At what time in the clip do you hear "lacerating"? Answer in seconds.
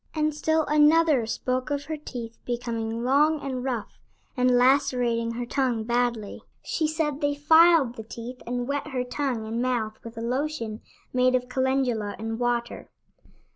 4.57-5.33